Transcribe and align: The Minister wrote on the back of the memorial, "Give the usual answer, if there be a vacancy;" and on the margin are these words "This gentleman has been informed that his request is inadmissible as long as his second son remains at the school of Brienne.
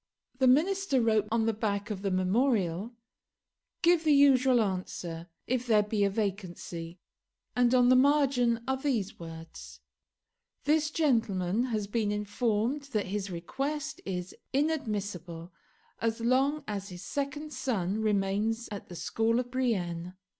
The 0.39 0.47
Minister 0.47 0.99
wrote 0.99 1.27
on 1.31 1.45
the 1.45 1.53
back 1.53 1.91
of 1.91 2.01
the 2.01 2.09
memorial, 2.09 2.93
"Give 3.83 4.03
the 4.03 4.15
usual 4.15 4.59
answer, 4.59 5.29
if 5.45 5.67
there 5.67 5.83
be 5.83 6.03
a 6.03 6.09
vacancy;" 6.09 6.97
and 7.55 7.75
on 7.75 7.89
the 7.89 7.95
margin 7.95 8.63
are 8.67 8.77
these 8.77 9.19
words 9.19 9.79
"This 10.63 10.89
gentleman 10.89 11.65
has 11.65 11.85
been 11.85 12.11
informed 12.11 12.81
that 12.93 13.05
his 13.13 13.29
request 13.29 14.01
is 14.03 14.35
inadmissible 14.51 15.53
as 15.99 16.19
long 16.19 16.63
as 16.67 16.89
his 16.89 17.03
second 17.03 17.53
son 17.53 18.01
remains 18.01 18.67
at 18.71 18.89
the 18.89 18.95
school 18.95 19.39
of 19.39 19.51
Brienne. 19.51 20.15